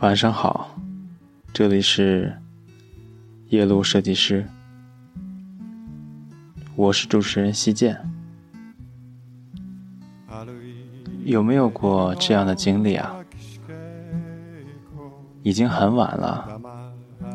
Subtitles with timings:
[0.00, 0.78] 晚上好，
[1.52, 2.32] 这里是
[3.48, 4.46] 夜路设计师，
[6.76, 8.00] 我是主持人西建。
[11.24, 13.12] 有没有过这样的经历啊？
[15.42, 16.60] 已经很晚了，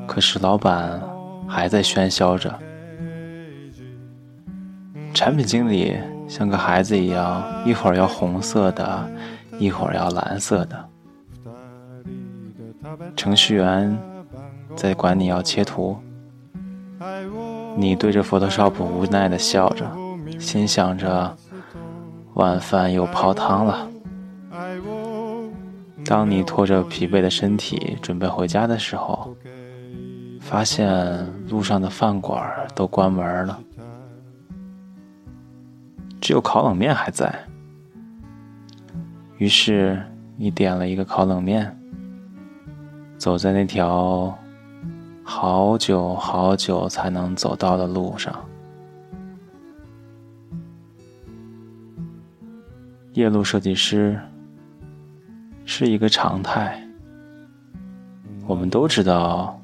[0.07, 1.03] 可是老板
[1.45, 2.57] 还在喧嚣着。
[5.13, 5.97] 产品经理
[6.29, 9.11] 像个孩子一样，一会儿要红色的，
[9.59, 10.89] 一会儿要蓝色的。
[13.23, 13.97] 程序员
[14.75, 15.97] 在管你要切图，
[17.77, 19.89] 你对着 Photoshop 无奈的笑着，
[20.37, 21.33] 心想着
[22.33, 23.89] 晚饭又泡汤了。
[26.03, 29.33] 当你拖着疲惫的身体准备回家的时候，
[30.41, 33.57] 发现路上的饭馆都关门了，
[36.19, 37.33] 只有烤冷面还在。
[39.37, 40.03] 于是
[40.35, 41.79] 你点了一个烤冷面。
[43.23, 44.37] 走在那条
[45.23, 48.35] 好久好久才能走到的路上，
[53.13, 54.19] 夜路设计师
[55.63, 56.77] 是一个常态。
[58.45, 59.57] 我们都知道，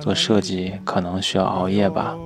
[0.00, 2.16] 做设计可能需要熬夜吧，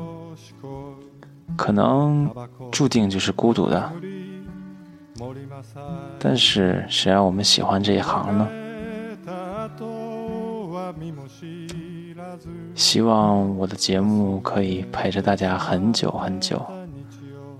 [1.55, 2.35] 可能
[2.73, 3.93] 注定就是孤独的。
[6.19, 8.49] 但是，谁让我们喜欢这一行呢？
[12.75, 16.65] 希望我的节目可以陪着大家很久很久，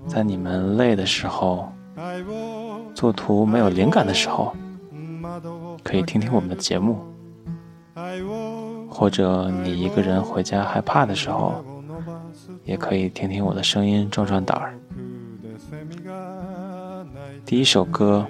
[0.07, 1.71] 在你们累的时候，
[2.95, 4.55] 做图没有灵感的时候，
[5.83, 6.95] 可以听听我们的节目；
[8.89, 11.63] 或者你一个人回家害怕的时候，
[12.63, 14.73] 也可以听听我的声音壮壮胆儿。
[17.45, 18.25] 第一首歌，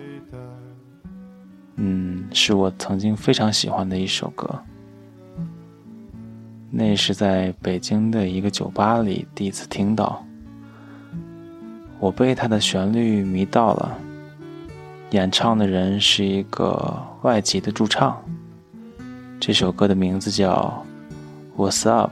[1.75, 4.47] 嗯，是我曾经非常喜欢的一首歌。
[6.71, 10.23] 那是在北京的一个酒吧里第一次听到，
[11.99, 13.97] 我被它的旋律迷到了。
[15.11, 18.15] 演唱的人是一个外籍的驻唱，
[19.39, 20.85] 这首歌的名字叫
[21.59, 22.11] 《What's Up》。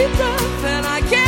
[0.00, 1.19] deep breath and I get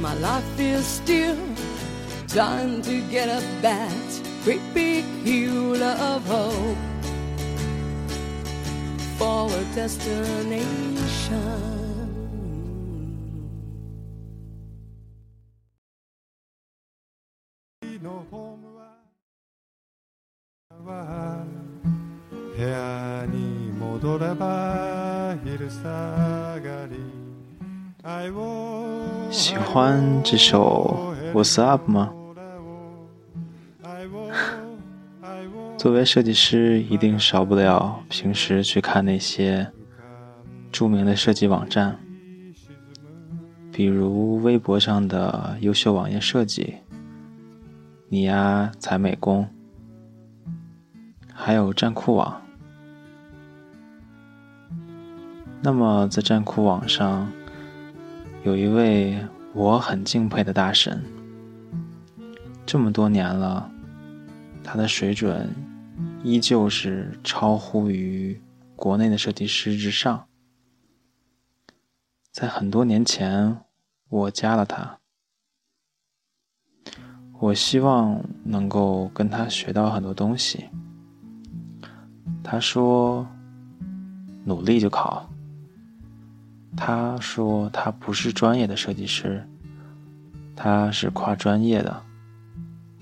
[0.00, 1.36] my life is still
[2.28, 6.76] trying to get up that great big hill of hope
[9.18, 11.77] for a destination.
[29.78, 32.12] 欢这首《What's Up》吗？
[35.78, 39.70] 作为设计师，一定少不了平时去看那些
[40.72, 41.96] 著名的设计网站，
[43.70, 46.78] 比如微博上的优秀网页设计、
[48.08, 49.48] 你呀采美工，
[51.32, 52.42] 还有站酷网。
[55.62, 57.30] 那么在站酷网上，
[58.42, 59.16] 有一位
[59.58, 61.04] 我很敬佩的大神，
[62.64, 63.68] 这么多年了，
[64.62, 65.52] 他的水准
[66.22, 68.40] 依旧是超乎于
[68.76, 70.28] 国内的设计师之上。
[72.30, 73.58] 在很多年前，
[74.08, 75.00] 我加了他，
[77.40, 80.68] 我希望能够跟他学到很多东西。
[82.44, 83.26] 他说
[84.46, 85.27] ：“努力就考。”
[86.80, 89.44] 他说他不是专业的设计师，
[90.54, 92.02] 他是跨专业的。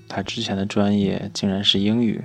[0.09, 2.23] 他之前的专业竟然是英语。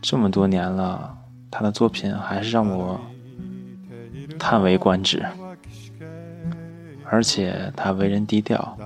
[0.00, 1.18] 这么多年了，
[1.50, 3.00] 他的作品还是让我
[4.38, 5.26] 叹为观止。
[7.10, 8.78] 而且他为人低调。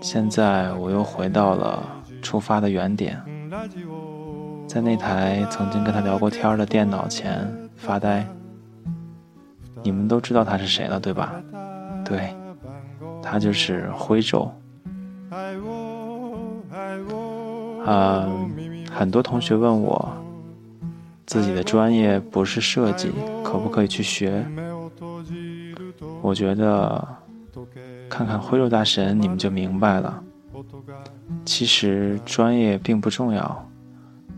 [0.00, 1.82] 现在我又回到了
[2.22, 3.20] 出发的原点。
[4.72, 8.26] 在那台曾经跟他聊过天的电脑前发呆。
[9.82, 11.34] 你们都知道他是谁了，对吧？
[12.02, 12.34] 对，
[13.22, 14.50] 他就是徽州。
[17.84, 18.26] 啊，
[18.90, 20.10] 很多同学问我，
[21.26, 23.12] 自己的专业不是设计，
[23.44, 24.42] 可不可以去学？
[26.22, 27.06] 我觉得，
[28.08, 30.24] 看看徽州大神，你们就明白了。
[31.44, 33.68] 其实专业并不重要。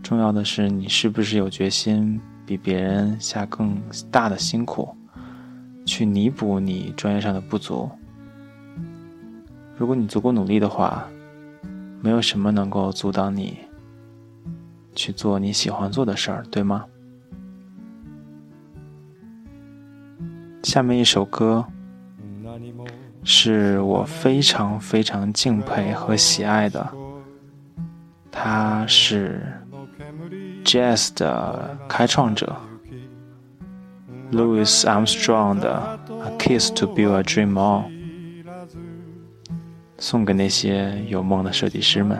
[0.03, 4.95] 重要的是，你是不是有决心比别人下更大的辛苦，
[5.85, 7.89] 去弥补你专业上的不足？
[9.77, 11.07] 如果你足够努力的话，
[12.01, 13.57] 没有什么能够阻挡你
[14.93, 16.85] 去做你喜欢做的事儿，对吗？
[20.61, 21.65] 下面一首歌
[23.23, 26.93] 是我非常非常敬佩和喜爱的，
[28.31, 29.41] 它是。
[30.65, 32.55] Jazz 的开创者
[34.31, 37.85] Louis Armstrong 的《A Kiss to Build a Dream On》，
[39.99, 42.17] 送给那些有梦的设计师们。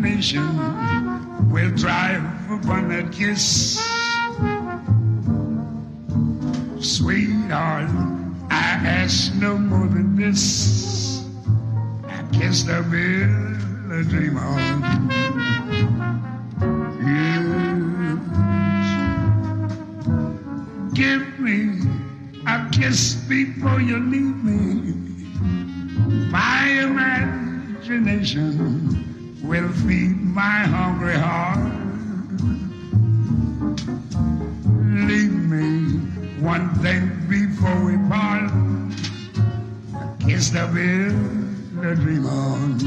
[0.00, 3.78] Imagination will drive upon that kiss.
[6.80, 7.90] Sweetheart,
[8.50, 11.22] I ask no more than this.
[12.06, 13.58] I kiss the bill
[13.92, 14.80] a dream on.
[20.94, 21.82] Give me
[22.46, 24.94] a kiss before you leave me.
[26.30, 29.09] My imagination
[29.50, 31.58] will feed my hungry heart.
[35.10, 35.98] Leave me
[36.40, 38.48] one thing before we part.
[40.00, 42.78] A kiss the build a dream on.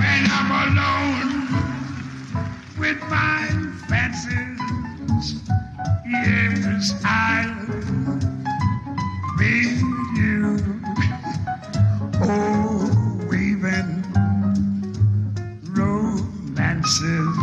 [0.00, 1.30] When I'm alone
[2.78, 3.48] with my
[3.86, 5.34] fancies,
[6.10, 8.41] yes, I'll
[16.82, 17.36] romances.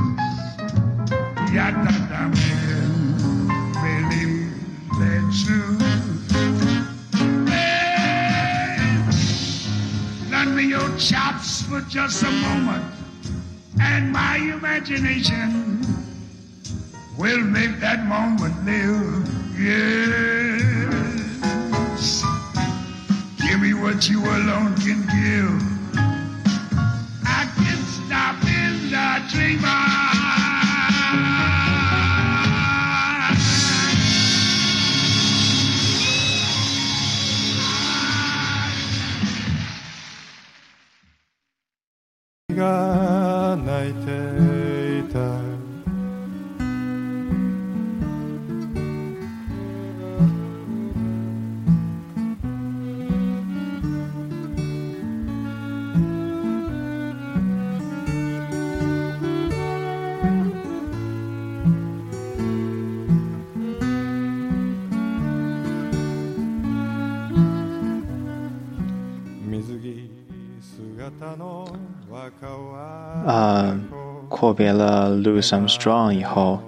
[1.53, 2.91] Yada da man,
[3.73, 4.53] believe
[4.99, 5.19] they're.
[7.47, 8.77] Hey,
[10.29, 12.83] lend me your chops for just a moment,
[13.81, 15.85] and my imagination
[17.17, 19.27] will make that moment live.
[19.57, 20.63] Yes.
[23.41, 25.78] Give me what you alone can give.
[29.29, 30.08] Dream on.
[74.59, 76.59] 别了 Louis Armstrong 以后，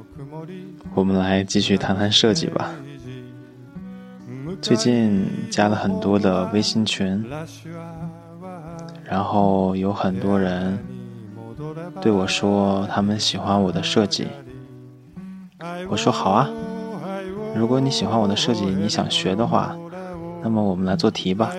[0.93, 2.71] 我们来继续谈谈设计吧。
[4.61, 7.21] 最近加了很多的微信群，
[9.03, 10.79] 然后有很多人
[11.99, 14.25] 对我说他们喜欢我的设计。
[15.89, 16.49] 我说好啊，
[17.53, 19.75] 如果你喜欢我的设计，你想学的话，
[20.41, 21.51] 那么我们来做题吧。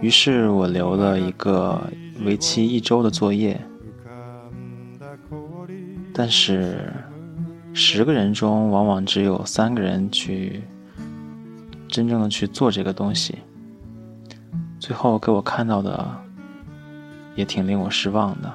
[0.00, 1.80] 于是我留了一个
[2.24, 3.60] 为期一周的作业，
[6.14, 6.92] 但是
[7.72, 10.62] 十个人中往往只有三个人去
[11.88, 13.38] 真正的去做这个东西，
[14.78, 16.06] 最后给我看到的
[17.34, 18.52] 也挺令我失望的。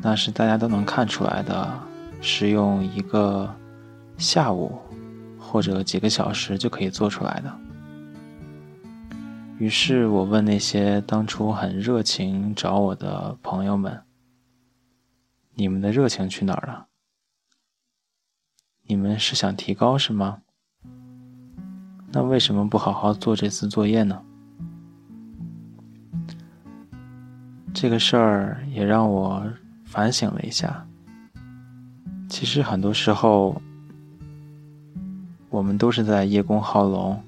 [0.00, 1.72] 那是大家都能看出来的，
[2.20, 3.54] 是用一个
[4.16, 4.78] 下午
[5.38, 7.52] 或者几个小时就可以做出来的。
[9.58, 13.96] 于是我问那些当初很热情找我的朋友们
[15.54, 16.86] ：“你们的热情去哪儿了？
[18.84, 20.42] 你们是想提高是吗？
[22.10, 24.22] 那为什么不好好做这次作业呢？”
[27.74, 29.42] 这个事儿也让我
[29.84, 30.86] 反省了一下。
[32.28, 33.60] 其实很多时候，
[35.48, 37.22] 我们都是在叶公好龙。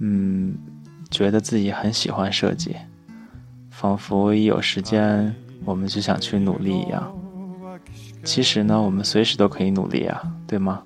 [0.00, 0.56] 嗯，
[1.10, 2.76] 觉得自己很喜欢设计，
[3.70, 7.12] 仿佛一有时间我们就想去努力一样。
[8.24, 10.82] 其实呢，我们随时都可以努力啊，对吗？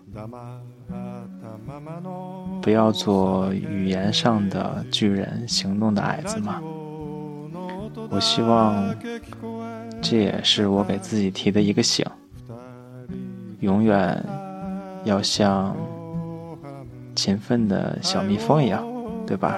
[2.61, 6.61] 不要做语言上的巨人，行动的矮子嘛。
[8.11, 8.95] 我希望
[10.01, 12.05] 这也是我给自己提的一个醒，
[13.61, 14.25] 永远
[15.05, 15.75] 要像
[17.15, 18.85] 勤奋的小蜜蜂一样。
[19.25, 19.57] 对吧？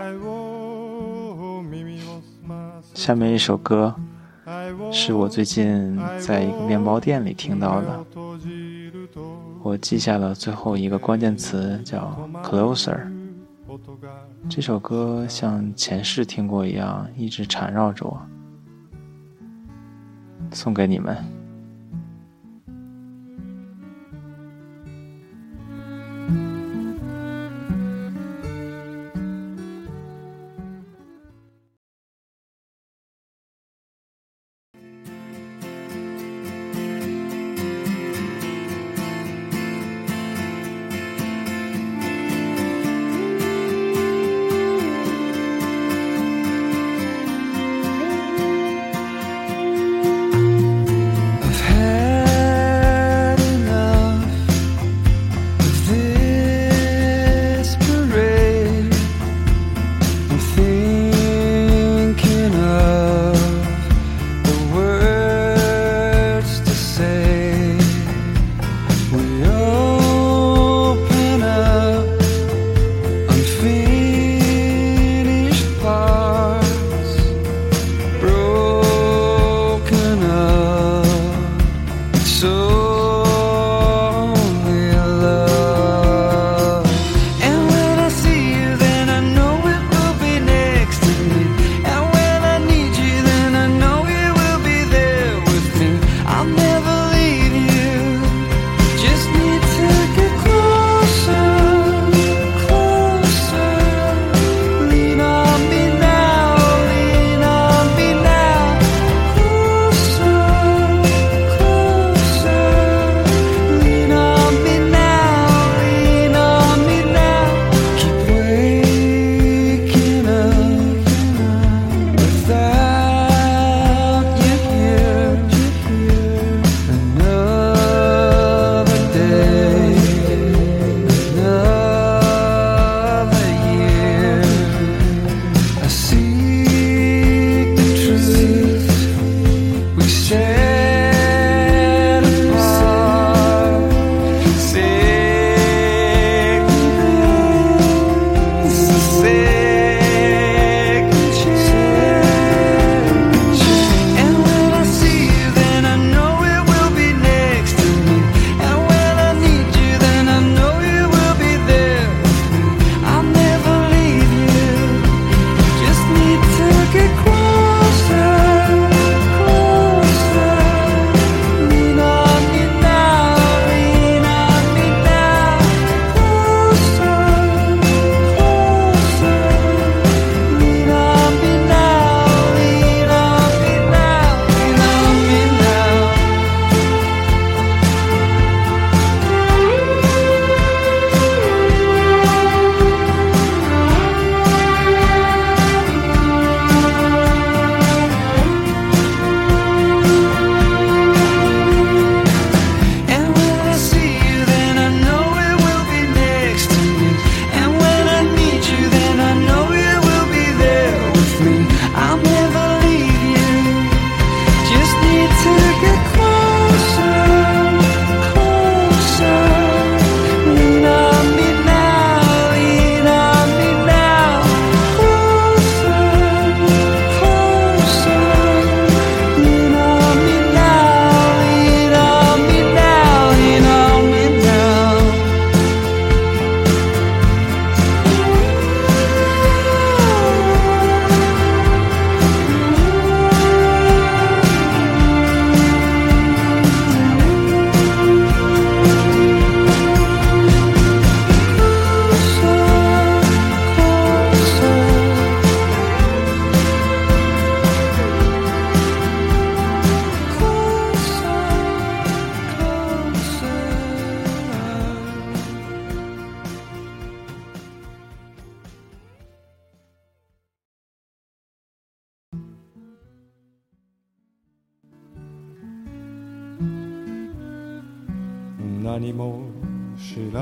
[2.93, 3.93] 下面一首歌
[4.93, 8.05] 是我最近在一个面包店里听到的，
[9.63, 13.01] 我记下了最后一个关键词叫 “closer”。
[14.49, 18.21] 这首歌像前世听过一样，一直缠绕着我，
[20.53, 21.17] 送给你们。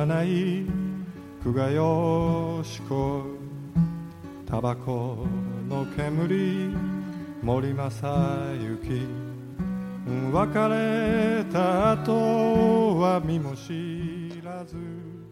[0.01, 0.65] らない
[1.43, 3.23] 久我よしこ
[4.45, 5.25] タバコ
[5.69, 6.75] の煙
[7.41, 8.07] 森正
[8.59, 9.07] 幸
[10.07, 14.75] うん別れた後は身も知らず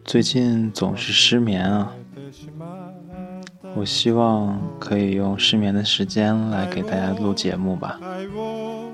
[0.05, 7.99] 最近总是失眠啊，寝てしまった我希望可以用失眠的时间来给大家录节目吧。
[8.01, 8.91] 愛を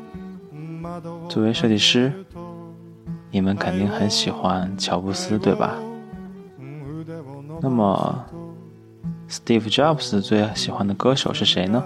[0.82, 2.12] 窓を作为设计师，
[3.31, 5.75] 你们肯定很喜欢乔布斯，对吧？
[7.61, 8.25] 那么
[9.29, 11.83] ，Steve Jobs 最喜欢的歌手是谁呢？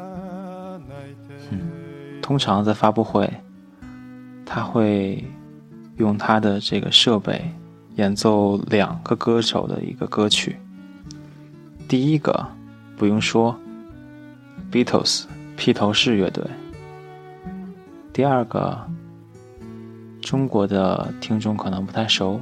[1.51, 3.29] 嗯通常在发布会，
[4.47, 5.25] 他会
[5.97, 7.51] 用他的这个设备
[7.97, 10.57] 演奏两个歌手的一个歌曲。
[11.89, 12.47] 第一个
[12.97, 13.57] 不用说
[14.71, 15.25] ，Beatles
[15.57, 16.45] 披头士乐队。
[18.13, 18.79] 第二个，
[20.21, 22.41] 中国的听众可能不太熟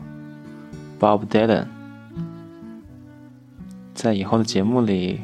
[0.98, 1.66] ，Bob Dylan。
[3.94, 5.20] 在以后的节目里，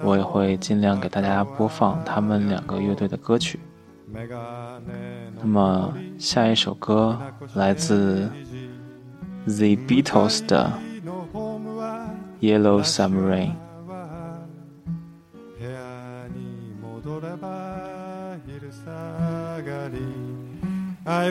[0.00, 3.58] 我也会尽量给大家播放他们两个乐队的歌曲。
[5.40, 7.18] 那么下一首歌
[7.54, 8.28] 来自
[9.46, 10.72] The Beatles 的
[12.40, 13.50] 《Yellow Submarine》。
[21.08, 21.30] I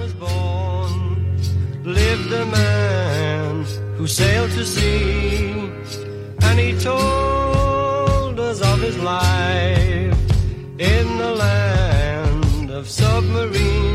[0.00, 1.36] was born
[1.84, 3.64] lived a man
[3.96, 5.52] who sailed to sea,
[6.42, 10.18] and he told us of his life
[10.78, 13.85] in the land of submarines.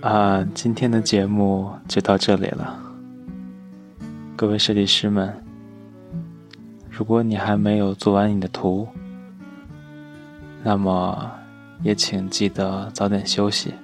[0.00, 2.78] 啊，今天的节目就到这里了。
[4.36, 5.34] 各位设计师们，
[6.88, 8.86] 如果你还没有做完你的图，
[10.62, 11.30] 那么
[11.82, 13.74] 也请记得早点休息，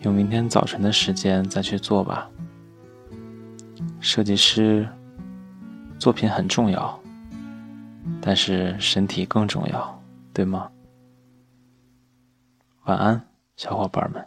[0.00, 2.30] 用明天早晨的时间再去做吧。
[4.00, 4.88] 设计师
[5.98, 6.98] 作品很重要，
[8.20, 10.02] 但是身体更重要，
[10.32, 10.70] 对吗？
[12.84, 13.20] 晚安，
[13.56, 14.26] 小伙伴们。